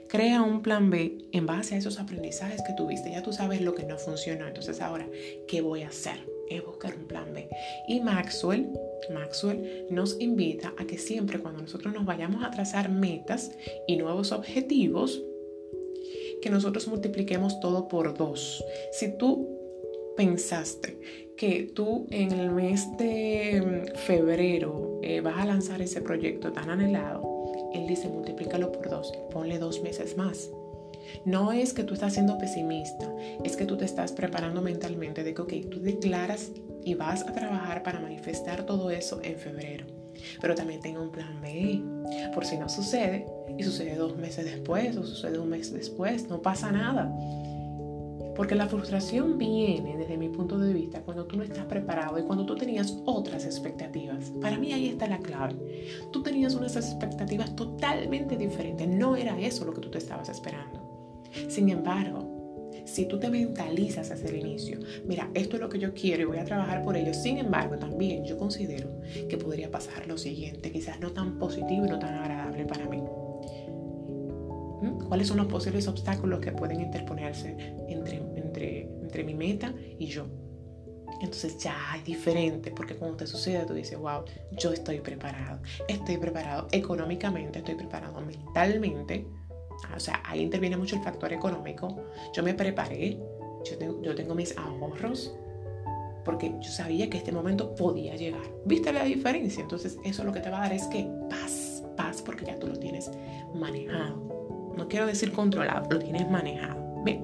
Crea 0.07 0.41
un 0.41 0.61
plan 0.61 0.89
B 0.89 1.17
en 1.31 1.45
base 1.45 1.75
a 1.75 1.77
esos 1.77 1.99
aprendizajes 1.99 2.61
que 2.65 2.73
tuviste. 2.73 3.11
Ya 3.11 3.21
tú 3.21 3.33
sabes 3.33 3.61
lo 3.61 3.75
que 3.75 3.83
no 3.83 3.97
funcionó. 3.97 4.47
Entonces 4.47 4.81
ahora, 4.81 5.07
¿qué 5.47 5.61
voy 5.61 5.83
a 5.83 5.89
hacer? 5.89 6.17
Es 6.49 6.65
buscar 6.65 6.95
un 6.95 7.05
plan 7.07 7.33
B. 7.33 7.49
Y 7.87 7.99
Maxwell, 7.99 8.69
Maxwell 9.13 9.85
nos 9.89 10.19
invita 10.19 10.73
a 10.77 10.85
que 10.85 10.97
siempre 10.97 11.39
cuando 11.39 11.61
nosotros 11.61 11.93
nos 11.93 12.05
vayamos 12.05 12.43
a 12.43 12.51
trazar 12.51 12.89
metas 12.89 13.51
y 13.87 13.97
nuevos 13.97 14.31
objetivos, 14.31 15.21
que 16.41 16.49
nosotros 16.49 16.87
multipliquemos 16.87 17.59
todo 17.59 17.87
por 17.87 18.15
dos. 18.15 18.63
Si 18.91 19.17
tú 19.17 19.49
pensaste 20.15 21.24
que 21.37 21.63
tú 21.63 22.07
en 22.11 22.31
el 22.31 22.51
mes 22.51 22.97
de 22.97 23.91
febrero 24.05 24.99
eh, 25.03 25.21
vas 25.21 25.37
a 25.37 25.45
lanzar 25.45 25.81
ese 25.81 26.01
proyecto 26.01 26.51
tan 26.51 26.69
anhelado, 26.69 27.23
él 27.73 27.87
dice, 27.87 28.07
multiplícalo 28.07 28.71
por 28.71 28.89
dos, 28.89 29.11
ponle 29.31 29.59
dos 29.59 29.81
meses 29.81 30.17
más. 30.17 30.49
No 31.25 31.51
es 31.51 31.73
que 31.73 31.83
tú 31.83 31.93
estás 31.93 32.13
siendo 32.13 32.37
pesimista, 32.37 33.13
es 33.43 33.55
que 33.55 33.65
tú 33.65 33.77
te 33.77 33.85
estás 33.85 34.11
preparando 34.11 34.61
mentalmente 34.61 35.23
de 35.23 35.33
que, 35.33 35.41
ok, 35.41 35.53
tú 35.69 35.81
declaras 35.81 36.51
y 36.83 36.93
vas 36.95 37.23
a 37.23 37.33
trabajar 37.33 37.83
para 37.83 37.99
manifestar 37.99 38.65
todo 38.65 38.89
eso 38.89 39.19
en 39.23 39.37
febrero. 39.37 39.85
Pero 40.41 40.55
también 40.55 40.81
tenga 40.81 41.01
un 41.01 41.11
plan 41.11 41.41
B, 41.41 41.81
por 42.33 42.45
si 42.45 42.57
no 42.57 42.69
sucede, 42.69 43.25
y 43.57 43.63
sucede 43.63 43.95
dos 43.95 44.15
meses 44.17 44.45
después 44.45 44.95
o 44.97 45.03
sucede 45.03 45.39
un 45.39 45.49
mes 45.49 45.73
después, 45.73 46.27
no 46.29 46.41
pasa 46.41 46.71
nada. 46.71 47.13
Porque 48.35 48.55
la 48.55 48.67
frustración 48.67 49.37
viene, 49.37 49.97
desde 49.97 50.17
mi 50.17 50.29
punto 50.29 50.57
de 50.57 50.73
vista, 50.73 51.01
cuando 51.01 51.25
tú 51.25 51.37
no 51.37 51.43
estás 51.43 51.65
preparado 51.65 52.19
y 52.19 52.23
cuando 52.23 52.45
tú 52.45 52.55
tenías 52.55 52.97
otras 53.05 53.45
expectativas. 53.45 54.31
Para 54.41 54.57
mí 54.57 54.73
ahí 54.73 54.89
está 54.89 55.07
la 55.07 55.19
clave. 55.19 55.55
Tú 56.11 56.21
tenías 56.21 56.55
unas 56.55 56.75
expectativas 56.75 57.55
totalmente 57.55 58.35
diferentes. 58.35 58.87
No 58.87 59.15
era 59.15 59.39
eso 59.39 59.65
lo 59.65 59.73
que 59.73 59.81
tú 59.81 59.89
te 59.89 59.99
estabas 59.99 60.29
esperando. 60.29 60.81
Sin 61.47 61.69
embargo, 61.69 62.35
si 62.85 63.07
tú 63.07 63.19
te 63.19 63.29
mentalizas 63.29 64.11
hacia 64.11 64.29
el 64.29 64.37
inicio, 64.37 64.79
mira, 65.05 65.29
esto 65.33 65.55
es 65.55 65.61
lo 65.61 65.69
que 65.69 65.79
yo 65.79 65.93
quiero 65.93 66.23
y 66.23 66.25
voy 66.25 66.37
a 66.37 66.45
trabajar 66.45 66.83
por 66.83 66.95
ello. 66.95 67.13
Sin 67.13 67.37
embargo, 67.37 67.77
también 67.77 68.25
yo 68.25 68.37
considero 68.37 68.89
que 69.29 69.37
podría 69.37 69.71
pasar 69.71 70.07
lo 70.07 70.17
siguiente, 70.17 70.71
quizás 70.71 70.99
no 70.99 71.11
tan 71.11 71.39
positivo 71.39 71.85
y 71.85 71.89
no 71.89 71.99
tan 71.99 72.15
agradable 72.15 72.65
para 72.65 72.87
mí. 72.87 73.01
¿Cuáles 75.07 75.27
son 75.27 75.37
los 75.37 75.47
posibles 75.47 75.87
obstáculos 75.87 76.39
que 76.39 76.51
pueden 76.51 76.81
interponerse 76.81 77.55
entre, 77.87 78.17
entre, 78.35 78.81
entre 79.01 79.23
mi 79.23 79.33
meta 79.33 79.73
y 79.99 80.07
yo? 80.07 80.25
Entonces 81.21 81.57
ya 81.57 81.75
es 81.97 82.03
diferente, 82.03 82.71
porque 82.71 82.95
cuando 82.95 83.17
te 83.17 83.27
sucede 83.27 83.65
tú 83.65 83.73
dices, 83.73 83.97
wow, 83.97 84.23
yo 84.51 84.73
estoy 84.73 84.99
preparado, 84.99 85.61
estoy 85.87 86.17
preparado 86.17 86.67
económicamente, 86.71 87.59
estoy 87.59 87.75
preparado 87.75 88.19
mentalmente. 88.21 89.25
O 89.95 89.99
sea, 89.99 90.21
ahí 90.25 90.41
interviene 90.41 90.77
mucho 90.77 90.95
el 90.95 91.03
factor 91.03 91.31
económico. 91.31 92.03
Yo 92.33 92.43
me 92.43 92.53
preparé, 92.53 93.19
yo 93.63 93.77
tengo, 93.77 94.01
yo 94.01 94.15
tengo 94.15 94.35
mis 94.35 94.57
ahorros, 94.57 95.35
porque 96.23 96.53
yo 96.59 96.71
sabía 96.71 97.09
que 97.09 97.17
este 97.17 97.31
momento 97.31 97.75
podía 97.75 98.15
llegar. 98.15 98.41
¿Viste 98.65 98.91
la 98.91 99.03
diferencia? 99.03 99.61
Entonces 99.61 99.97
eso 100.03 100.23
lo 100.23 100.33
que 100.33 100.39
te 100.39 100.49
va 100.49 100.57
a 100.57 100.61
dar 100.61 100.73
es 100.73 100.87
que 100.87 101.07
paz, 101.29 101.83
paz, 101.95 102.21
porque 102.21 102.45
ya 102.45 102.57
tú 102.57 102.67
lo 102.67 102.77
tienes 102.77 103.11
manejado 103.53 104.25
no 104.77 104.87
quiero 104.87 105.05
decir 105.05 105.31
controlado, 105.31 105.87
lo 105.89 105.99
tienes 105.99 106.29
manejado. 106.29 106.85
Bien, 107.05 107.23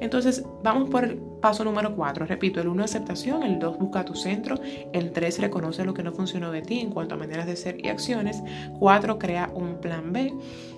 entonces 0.00 0.44
vamos 0.64 0.90
por 0.90 1.04
el 1.04 1.16
paso 1.40 1.62
número 1.62 1.94
4. 1.94 2.26
Repito, 2.26 2.60
el 2.60 2.66
1 2.66 2.82
aceptación, 2.82 3.44
el 3.44 3.60
2 3.60 3.78
busca 3.78 4.04
tu 4.04 4.16
centro, 4.16 4.56
el 4.92 5.12
3 5.12 5.38
reconoce 5.38 5.84
lo 5.84 5.94
que 5.94 6.02
no 6.02 6.10
funcionó 6.12 6.50
de 6.50 6.62
ti 6.62 6.80
en 6.80 6.90
cuanto 6.90 7.14
a 7.14 7.18
maneras 7.18 7.46
de 7.46 7.54
ser 7.54 7.78
y 7.84 7.88
acciones, 7.88 8.42
4 8.80 9.20
crea 9.20 9.48
un 9.54 9.80
plan 9.80 10.12
B, 10.12 10.34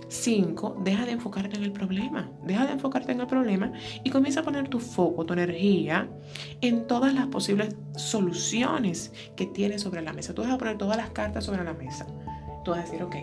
5 0.09 0.83
deja 0.85 1.07
de 1.07 1.13
enfocarte 1.13 1.57
en 1.57 1.65
el 1.65 1.73
problema, 1.73 2.31
deja 2.45 2.67
de 2.67 2.73
enfocarte 2.73 3.13
en 3.13 3.23
el 3.23 3.27
problema 3.27 3.73
y 4.05 4.11
comienza 4.11 4.41
a 4.41 4.43
poner 4.43 4.69
tu 4.69 4.81
foco, 4.81 5.25
tu 5.25 5.33
energía 5.33 6.11
en 6.61 6.87
todas 6.87 7.15
las 7.15 7.29
posibles 7.29 7.75
soluciones 7.97 9.15
que 9.35 9.47
tienes 9.47 9.81
sobre 9.81 10.03
la 10.03 10.13
mesa. 10.13 10.35
Tú 10.35 10.43
vas 10.43 10.53
a 10.53 10.59
poner 10.59 10.77
todas 10.77 10.99
las 10.99 11.09
cartas 11.09 11.45
sobre 11.45 11.65
la 11.65 11.73
mesa. 11.73 12.07
Tú 12.65 12.73
vas 12.73 12.81
a 12.81 12.83
decir, 12.83 13.03
ok, 13.03 13.17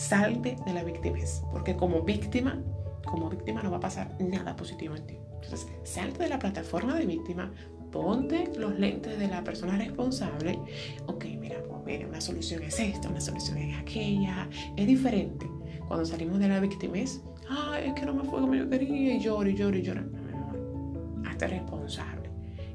salte 0.00 0.56
de 0.64 0.72
la 0.72 0.82
víctimas, 0.82 1.44
porque 1.52 1.76
como 1.76 2.02
víctima, 2.02 2.58
como 3.04 3.28
víctima 3.28 3.62
no 3.62 3.70
va 3.70 3.76
a 3.76 3.80
pasar 3.80 4.16
nada 4.18 4.56
positivo 4.56 4.96
en 4.96 5.06
ti. 5.06 5.18
Entonces, 5.42 5.68
salte 5.84 6.22
de 6.22 6.30
la 6.30 6.38
plataforma 6.38 6.94
de 6.94 7.04
víctima, 7.04 7.52
ponte 7.92 8.50
los 8.56 8.78
lentes 8.78 9.18
de 9.18 9.28
la 9.28 9.44
persona 9.44 9.76
responsable. 9.76 10.58
Ok, 11.06 11.26
mira, 11.38 11.62
pues 11.68 11.84
mira, 11.84 12.08
una 12.08 12.20
solución 12.20 12.62
es 12.62 12.80
esta, 12.80 13.10
una 13.10 13.20
solución 13.20 13.58
es 13.58 13.76
aquella, 13.76 14.48
es 14.76 14.86
diferente. 14.86 15.46
Cuando 15.86 16.06
salimos 16.06 16.38
de 16.38 16.48
la 16.48 16.60
víctima 16.60 16.98
es, 16.98 17.22
ay, 17.48 17.88
es 17.88 17.94
que 17.94 18.06
no 18.06 18.14
me 18.14 18.24
fue 18.24 18.40
como 18.40 18.54
yo 18.54 18.70
quería, 18.70 19.16
y 19.16 19.20
lloro, 19.20 19.50
y 19.50 19.54
lloro, 19.54 19.76
y 19.76 19.82
lloro. 19.82 20.02
No, 20.02 21.30
responsable 21.38 22.19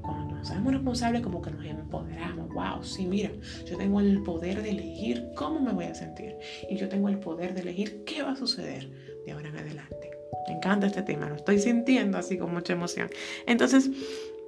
cuando 0.05 0.35
nos 0.35 0.49
hacemos 0.49 0.73
responsables, 0.73 1.21
como 1.21 1.41
que 1.41 1.51
nos 1.51 1.65
empoderamos. 1.65 2.49
Wow, 2.53 2.83
sí, 2.83 3.05
mira, 3.05 3.31
yo 3.65 3.77
tengo 3.77 3.99
el 3.99 4.21
poder 4.23 4.61
de 4.61 4.71
elegir 4.71 5.31
cómo 5.35 5.59
me 5.59 5.73
voy 5.73 5.85
a 5.85 5.95
sentir. 5.95 6.37
Y 6.69 6.77
yo 6.77 6.87
tengo 6.87 7.09
el 7.09 7.19
poder 7.19 7.53
de 7.53 7.61
elegir 7.61 8.03
qué 8.05 8.21
va 8.21 8.31
a 8.31 8.35
suceder 8.35 8.89
de 9.25 9.31
ahora 9.31 9.49
en 9.49 9.57
adelante. 9.57 10.11
Me 10.47 10.55
encanta 10.55 10.87
este 10.87 11.01
tema, 11.01 11.29
lo 11.29 11.35
estoy 11.35 11.59
sintiendo 11.59 12.17
así 12.17 12.37
con 12.37 12.53
mucha 12.53 12.73
emoción. 12.73 13.09
Entonces, 13.47 13.89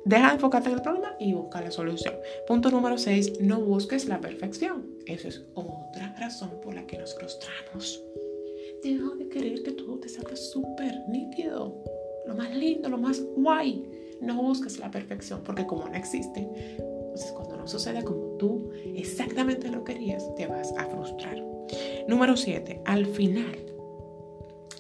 deja 0.06 0.28
de 0.28 0.34
enfocarte 0.36 0.70
en 0.70 0.76
el 0.76 0.82
problema 0.82 1.16
y 1.20 1.34
busca 1.34 1.62
la 1.62 1.72
solución. 1.72 2.14
Punto 2.48 2.70
número 2.70 2.98
6, 2.98 3.42
no 3.42 3.60
busques 3.62 4.06
la 4.06 4.22
perfección. 4.22 4.86
Esa 5.06 5.30
es 5.30 5.44
otra 5.56 6.16
razón 6.20 6.52
por 6.62 6.76
la 6.76 6.86
que 6.86 6.98
nos 6.98 7.16
frustramos. 7.16 8.04
Deja 8.84 9.16
de 9.18 9.28
querer 9.30 9.64
que 9.64 9.72
todo 9.72 9.98
te 10.00 10.10
salga 10.10 10.36
súper 10.36 10.94
nítido, 11.10 11.84
lo 12.28 12.36
más 12.36 12.56
lindo, 12.56 12.90
lo 12.90 12.98
más 12.98 13.22
guay 13.36 13.84
no 14.22 14.42
busques 14.42 14.80
la 14.80 14.92
perfección 14.92 15.42
porque 15.44 15.66
como 15.66 15.88
no 15.88 15.96
existe, 15.96 16.48
entonces 16.80 17.32
cuando 17.32 17.58
no 17.58 17.68
sucede 17.68 18.04
como 18.04 18.38
tú 18.38 18.70
exactamente 18.96 19.70
lo 19.70 19.84
querías, 19.84 20.24
te 20.36 20.48
vas 20.48 20.74
a 20.78 20.86
frustrar. 20.86 21.44
Número 22.08 22.38
7. 22.38 22.82
Al 22.86 23.06
final, 23.06 23.58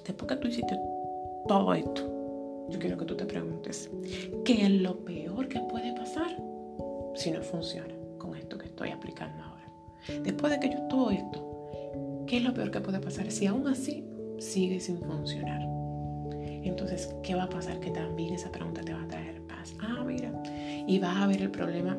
después 0.06 0.30
que 0.30 0.36
tú 0.38 0.48
hiciste 0.48 0.78
todo 1.48 1.74
esto, 1.74 2.68
yo 2.70 2.80
quiero 2.80 2.98
que 2.98 3.06
tú 3.06 3.16
te 3.16 3.26
preguntes, 3.26 3.90
¿qué 4.46 4.66
es 4.66 4.72
lo 4.72 4.98
peor 5.04 5.48
que 5.48 5.60
puede 5.62 5.94
pasar 5.94 6.38
si 7.16 7.32
no 7.32 7.42
funciona 7.42 7.94
con 8.18 8.36
esto 8.36 8.58
que 8.58 8.68
estoy 8.68 8.90
aplicando 8.90 9.44
ahora? 9.44 9.72
Después 10.24 10.52
de 10.52 10.60
que 10.60 10.70
yo 10.70 10.82
todo 10.88 11.12
esto, 11.12 12.26
¿qué 12.28 12.38
es 12.38 12.44
lo 12.44 12.54
peor 12.54 12.72
que 12.72 12.82
puede 12.82 13.00
pasar 13.00 13.32
si 13.32 13.46
aún 13.46 13.68
así 13.68 14.06
sigue 14.40 14.80
sin 14.80 15.00
funcionar? 15.00 15.62
Entonces, 16.34 17.14
¿qué 17.24 17.36
va 17.36 17.44
a 17.44 17.50
pasar? 17.50 17.80
Que 17.80 17.92
también 17.92 18.34
esa 18.34 18.52
pregunta 18.52 18.82
te 18.82 18.94
va 18.94 19.04
a 19.04 19.08
traer 19.08 19.42
paz. 19.44 19.76
Ah, 19.82 20.04
mira. 20.06 20.32
Y 20.88 21.00
vas 21.00 21.18
a 21.18 21.28
ver 21.28 21.42
el 21.42 21.52
problema, 21.52 21.98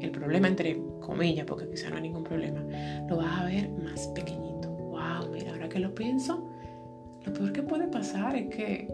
el 0.00 0.10
problema 0.10 0.48
entre 0.48 0.80
comillas, 1.00 1.46
porque 1.46 1.68
quizá 1.68 1.90
no 1.90 1.96
hay 1.96 2.02
ningún 2.02 2.24
problema, 2.24 2.60
lo 3.08 3.16
vas 3.16 3.40
a 3.40 3.44
ver 3.46 3.70
más 3.70 4.06
pequeñito. 4.08 4.70
Wow, 4.70 5.30
mira, 5.32 5.52
ahora 5.52 5.68
que 5.68 5.78
lo 5.78 5.94
pienso, 5.94 6.48
lo 7.24 7.32
peor 7.32 7.52
que 7.52 7.62
puede 7.62 7.88
pasar 7.88 8.36
es 8.36 8.48
que, 8.54 8.88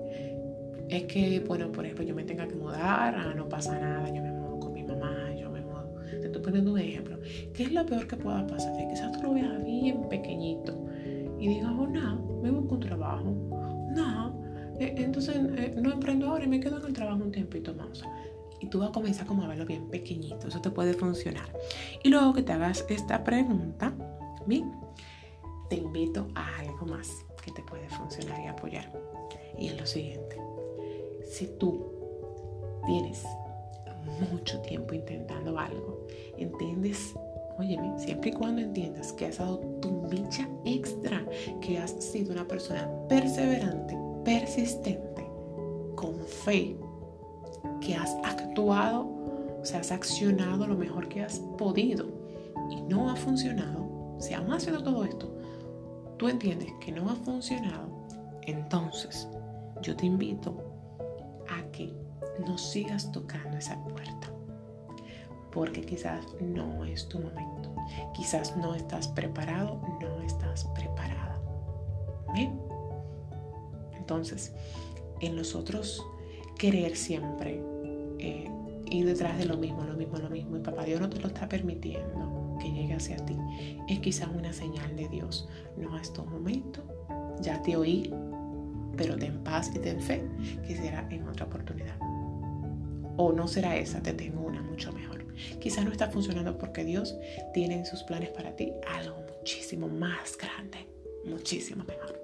es 0.89 1.05
que, 1.05 1.41
bueno, 1.47 1.71
por 1.73 1.85
ejemplo, 1.85 2.05
yo 2.05 2.15
me 2.15 2.25
tenga 2.25 2.47
que 2.47 2.55
mudar, 2.55 3.15
ah, 3.15 3.35
no 3.35 3.49
pasa 3.49 3.79
nada, 3.79 4.09
yo 4.13 4.23
me 4.23 4.33
mudo 4.33 4.61
con 4.61 4.73
mi 4.73 4.83
mamá, 4.83 5.35
yo 5.37 5.51
me 5.51 5.61
mudo. 5.61 5.95
Te 6.11 6.27
estoy 6.27 6.43
poniendo 6.43 6.73
un 6.73 6.79
ejemplo. 6.79 7.19
¿Qué 7.55 7.65
es 7.65 7.73
lo 7.73 7.85
peor 7.85 8.07
que 8.07 8.17
pueda 8.17 8.47
pasar? 8.47 8.77
Que 8.77 8.89
quizás 8.89 9.13
tú 9.13 9.23
lo 9.25 9.35
veas 9.35 9.65
bien 9.65 10.09
pequeñito 10.09 10.79
y 11.39 11.49
digas, 11.49 11.73
oh, 11.79 11.87
no, 11.87 12.41
me 12.43 12.51
busco 12.51 12.75
un 12.75 12.81
trabajo. 12.81 13.48
Eh, 14.81 14.95
entonces 14.99 15.37
eh, 15.37 15.75
no 15.77 15.93
emprendo 15.93 16.29
ahora 16.29 16.45
y 16.45 16.49
me 16.49 16.61
quedo 16.61 16.79
en 16.79 16.87
el 16.87 16.93
trabajo 16.93 17.23
un 17.23 17.33
tiempito 17.33 17.75
más. 17.75 18.03
Y 18.61 18.67
tú 18.67 18.81
vas 18.81 18.89
a 18.89 18.93
comenzar 18.93 19.27
como 19.27 19.45
a 19.45 19.49
verlo 19.49 19.67
bien 19.67 19.89
pequeñito, 19.89 20.49
eso 20.49 20.61
te 20.61 20.71
puede 20.71 20.95
funcionar. 20.95 21.49
Y 22.03 22.09
luego 22.09 22.35
que 22.35 22.43
te 22.43 22.53
hagas 22.53 22.85
esta 22.89 23.23
pregunta, 23.23 23.93
bien, 24.47 24.73
te 25.71 25.77
invito 25.77 26.29
a 26.35 26.59
algo 26.59 26.87
más. 26.87 27.25
que 27.45 27.53
te 27.53 27.63
puede 27.63 27.89
funcionar 27.89 28.41
y 28.45 28.47
apoyar. 28.47 28.93
Y 29.57 29.69
es 29.69 29.81
lo 29.81 29.87
siguiente, 29.87 30.37
si 31.25 31.47
tú 31.59 31.93
tienes 32.85 33.25
mucho 34.31 34.61
tiempo 34.61 34.93
intentando 34.95 35.59
algo, 35.59 36.07
entiendes 36.37 37.15
Óyeme, 37.59 37.99
siempre 37.99 38.31
y 38.31 38.33
cuando 38.35 38.61
entiendas 38.61 39.13
que 39.13 39.27
has 39.27 39.39
dado 39.39 39.59
tu 39.81 39.91
micha 39.91 40.49
extra, 40.65 41.25
que 41.61 41.77
has 41.77 41.91
sido 41.91 42.33
una 42.33 42.47
persona 42.47 42.89
perseverante, 43.09 43.97
persistente, 44.25 45.27
con 45.95 46.15
fe, 46.21 46.77
que 47.81 47.95
has 47.95 48.15
actuado, 48.25 49.07
o 49.61 49.65
sea, 49.65 49.81
has 49.81 49.91
accionado 49.91 50.67
lo 50.67 50.77
mejor 50.77 51.09
que 51.09 51.23
has 51.23 51.39
podido 51.57 52.07
y 52.71 52.81
no 52.83 53.11
ha 53.11 53.17
funcionado, 53.17 54.17
si 54.19 54.35
aún 54.35 54.53
haciendo 54.53 54.83
todo 54.83 55.05
esto, 55.05 55.35
tú 56.17 56.29
entiendes 56.29 56.73
que 56.81 56.93
no 56.93 57.09
ha 57.11 57.15
funcionado, 57.17 57.89
entonces 58.43 59.29
yo 59.83 59.97
te 59.97 60.07
invito 60.07 60.57
a 61.49 61.63
que 61.71 61.93
no 62.47 62.59
sigas 62.59 63.11
tocando 63.13 63.57
esa 63.57 63.83
puerta 63.85 64.29
porque 65.53 65.81
quizás 65.83 66.25
no 66.41 66.85
es 66.85 67.09
tu 67.09 67.19
momento. 67.19 67.75
Quizás 68.15 68.57
no 68.57 68.75
estás 68.75 69.09
preparado, 69.09 69.81
no 70.01 70.23
estás 70.23 70.65
preparada. 70.67 71.41
¿Bien? 72.35 72.61
Entonces, 74.09 74.55
en 75.21 75.37
nosotros 75.37 76.03
querer 76.57 76.97
siempre 76.97 77.63
eh, 78.19 78.51
ir 78.91 79.05
detrás 79.05 79.37
de 79.37 79.45
lo 79.45 79.59
mismo, 79.59 79.85
lo 79.85 79.93
mismo, 79.93 80.17
lo 80.17 80.31
mismo, 80.31 80.57
y 80.57 80.61
papá 80.61 80.85
Dios 80.85 80.99
no 80.99 81.11
te 81.11 81.21
lo 81.21 81.27
está 81.27 81.47
permitiendo 81.47 82.57
que 82.59 82.73
llegue 82.73 82.95
hacia 82.95 83.17
ti, 83.27 83.37
es 83.87 83.99
quizás 84.01 84.31
una 84.35 84.51
señal 84.55 84.97
de 84.97 85.11
Dios. 85.11 85.47
No 85.77 85.99
es 85.99 86.11
tu 86.11 86.25
momento, 86.25 86.83
ya 87.43 87.61
te 87.61 87.77
oí, 87.77 88.11
pero 88.97 89.19
ten 89.19 89.45
paz 89.45 89.71
y 89.75 89.79
ten 89.79 90.01
fe 90.01 90.25
que 90.67 90.75
será 90.75 91.07
en 91.11 91.29
otra 91.29 91.45
oportunidad. 91.45 91.99
O 93.19 93.31
no 93.31 93.47
será 93.47 93.77
esa, 93.77 94.03
te 94.03 94.15
tengo 94.15 94.41
una 94.41 94.63
mucho 94.63 94.91
mejor. 94.91 95.27
Quizás 95.61 95.85
no 95.85 95.93
está 95.93 96.09
funcionando 96.09 96.57
porque 96.57 96.83
Dios 96.83 97.15
tiene 97.53 97.75
en 97.75 97.85
sus 97.85 98.03
planes 98.05 98.31
para 98.31 98.57
ti 98.57 98.73
algo 98.87 99.19
muchísimo 99.37 99.87
más 99.87 100.39
grande, 100.39 100.89
muchísimo 101.29 101.85
mejor. 101.85 102.19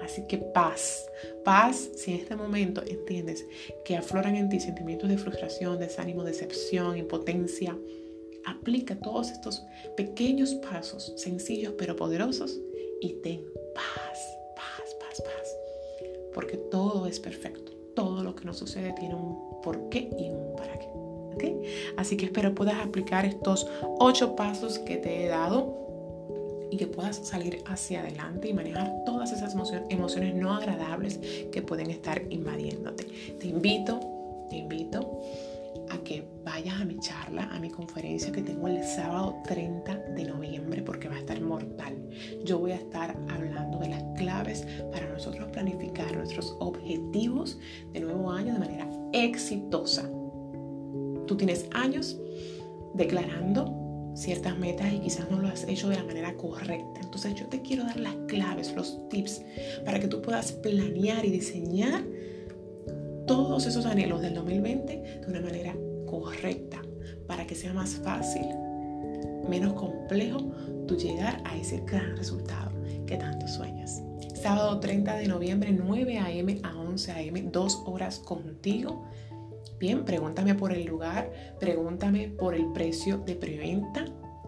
Así 0.00 0.22
que 0.26 0.38
paz, 0.38 1.06
paz 1.44 1.90
si 1.96 2.12
en 2.12 2.20
este 2.20 2.36
momento 2.36 2.82
entiendes 2.86 3.46
que 3.84 3.96
afloran 3.96 4.36
en 4.36 4.48
ti 4.48 4.60
sentimientos 4.60 5.08
de 5.08 5.18
frustración, 5.18 5.78
desánimo, 5.78 6.24
decepción, 6.24 6.96
impotencia. 6.96 7.76
Aplica 8.44 8.94
todos 8.96 9.30
estos 9.30 9.64
pequeños 9.96 10.54
pasos, 10.54 11.12
sencillos 11.16 11.74
pero 11.76 11.96
poderosos, 11.96 12.60
y 13.00 13.14
ten 13.14 13.44
paz, 13.74 14.38
paz, 14.54 14.96
paz, 15.00 15.22
paz. 15.22 15.56
Porque 16.32 16.56
todo 16.56 17.06
es 17.06 17.18
perfecto. 17.18 17.72
Todo 17.94 18.22
lo 18.22 18.36
que 18.36 18.44
nos 18.44 18.58
sucede 18.58 18.92
tiene 18.92 19.14
un 19.14 19.60
porqué 19.62 20.10
y 20.18 20.30
un 20.30 20.54
para 20.54 20.78
qué. 20.78 20.86
Así 21.96 22.16
que 22.16 22.26
espero 22.26 22.54
puedas 22.54 22.78
aplicar 22.78 23.24
estos 23.24 23.66
ocho 23.98 24.36
pasos 24.36 24.78
que 24.78 24.96
te 24.96 25.24
he 25.24 25.28
dado 25.28 25.85
y 26.70 26.76
que 26.76 26.86
puedas 26.86 27.16
salir 27.16 27.62
hacia 27.66 28.00
adelante 28.00 28.48
y 28.48 28.54
manejar 28.54 29.04
todas 29.04 29.32
esas 29.32 29.54
emociones 29.90 30.34
no 30.34 30.54
agradables 30.54 31.18
que 31.52 31.62
pueden 31.62 31.90
estar 31.90 32.22
invadiéndote. 32.30 33.04
Te 33.38 33.48
invito, 33.48 34.00
te 34.50 34.56
invito 34.56 35.20
a 35.90 35.98
que 35.98 36.26
vayas 36.44 36.80
a 36.80 36.84
mi 36.84 36.98
charla, 36.98 37.48
a 37.52 37.60
mi 37.60 37.70
conferencia 37.70 38.32
que 38.32 38.42
tengo 38.42 38.66
el 38.68 38.82
sábado 38.82 39.36
30 39.46 39.94
de 39.94 40.24
noviembre 40.24 40.82
porque 40.82 41.08
va 41.08 41.16
a 41.16 41.20
estar 41.20 41.40
mortal. 41.40 41.94
Yo 42.44 42.58
voy 42.58 42.72
a 42.72 42.76
estar 42.76 43.16
hablando 43.28 43.78
de 43.78 43.90
las 43.90 44.02
claves 44.16 44.66
para 44.90 45.08
nosotros 45.08 45.48
planificar 45.52 46.16
nuestros 46.16 46.56
objetivos 46.60 47.58
de 47.92 48.00
nuevo 48.00 48.30
año 48.30 48.54
de 48.54 48.58
manera 48.58 48.88
exitosa. 49.12 50.10
Tú 51.26 51.36
tienes 51.36 51.66
años 51.72 52.18
declarando 52.94 53.85
ciertas 54.16 54.58
metas 54.58 54.92
y 54.92 54.98
quizás 54.98 55.30
no 55.30 55.40
lo 55.40 55.48
has 55.48 55.64
hecho 55.68 55.88
de 55.88 55.96
la 55.96 56.04
manera 56.04 56.34
correcta. 56.36 57.00
Entonces 57.02 57.34
yo 57.34 57.46
te 57.46 57.62
quiero 57.62 57.84
dar 57.84 57.98
las 57.98 58.14
claves, 58.26 58.74
los 58.74 59.08
tips 59.08 59.42
para 59.84 60.00
que 60.00 60.08
tú 60.08 60.22
puedas 60.22 60.52
planear 60.52 61.24
y 61.24 61.30
diseñar 61.30 62.02
todos 63.26 63.66
esos 63.66 63.84
anhelos 63.86 64.22
del 64.22 64.34
2020 64.34 65.20
de 65.20 65.26
una 65.28 65.40
manera 65.40 65.76
correcta 66.06 66.80
para 67.26 67.46
que 67.46 67.54
sea 67.54 67.72
más 67.72 67.96
fácil, 67.96 68.46
menos 69.48 69.74
complejo 69.74 70.38
tu 70.86 70.96
llegar 70.96 71.42
a 71.44 71.56
ese 71.56 71.82
gran 71.86 72.16
resultado 72.16 72.70
que 73.06 73.16
tanto 73.16 73.46
sueñas. 73.48 74.02
Sábado 74.34 74.78
30 74.80 75.16
de 75.16 75.28
noviembre, 75.28 75.72
9 75.72 76.18
a.m. 76.18 76.60
a 76.62 76.76
11 76.76 77.12
a.m., 77.12 77.42
dos 77.52 77.82
horas 77.86 78.18
contigo 78.20 79.04
Bien, 79.78 80.04
pregúntame 80.04 80.54
por 80.54 80.72
el 80.72 80.84
lugar, 80.86 81.30
pregúntame 81.60 82.28
por 82.28 82.54
el 82.54 82.72
precio 82.72 83.18
de 83.18 83.36
preventa. 83.36 84.06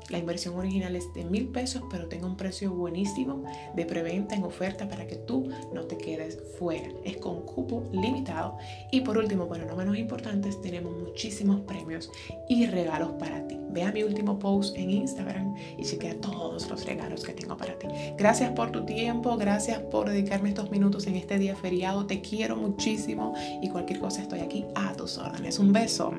La 0.09 0.19
inversión 0.19 0.57
original 0.57 0.97
es 0.97 1.13
de 1.15 1.25
mil 1.25 1.49
pesos, 1.49 1.83
pero 1.91 2.09
tengo 2.09 2.27
un 2.27 2.37
precio 2.37 2.73
buenísimo 2.73 3.45
de 3.75 3.85
preventa 3.85 4.35
en 4.35 4.45
oferta 4.45 4.89
para 4.89 5.07
que 5.07 5.17
tú 5.17 5.49
no 5.73 5.83
te 5.83 5.99
quedes 5.99 6.39
fuera. 6.59 6.89
Es 7.05 7.19
con 7.19 7.43
cupo 7.43 7.85
limitado. 7.93 8.57
Y 8.91 9.03
por 9.03 9.19
último, 9.19 9.49
pero 9.49 9.67
no 9.67 9.77
menos 9.77 9.97
importantes, 9.97 10.61
tenemos 10.61 10.97
muchísimos 10.97 11.61
premios 11.61 12.11
y 12.49 12.67
regalos 12.67 13.13
para 13.19 13.47
ti. 13.47 13.59
Ve 13.71 13.83
a 13.83 13.93
mi 13.93 14.03
último 14.03 14.39
post 14.39 14.77
en 14.77 14.91
Instagram 14.91 15.55
y 15.77 15.85
chequea 15.85 16.21
todos 16.21 16.69
los 16.71 16.87
regalos 16.87 17.23
que 17.23 17.33
tengo 17.33 17.57
para 17.57 17.79
ti. 17.79 17.87
Gracias 18.17 18.53
por 18.53 18.71
tu 18.71 18.85
tiempo, 18.85 19.37
gracias 19.37 19.79
por 19.79 20.09
dedicarme 20.09 20.51
estos 20.51 20.71
minutos 20.71 21.07
en 21.07 21.17
este 21.17 21.39
día 21.39 21.55
feriado. 21.55 22.07
Te 22.07 22.21
quiero 22.21 22.57
muchísimo 22.57 23.35
y 23.63 23.69
cualquier 23.69 24.01
cosa 24.01 24.23
estoy 24.23 24.41
aquí 24.41 24.65
a 24.75 24.95
tus 24.95 25.19
órdenes. 25.19 25.59
Un 25.59 25.73
beso. 25.73 26.13